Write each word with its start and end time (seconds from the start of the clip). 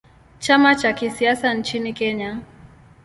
Chama 0.39 0.75
cha 0.75 0.93
kisiasa 0.93 1.53
nchini 1.53 1.93
Kenya. 1.93 2.39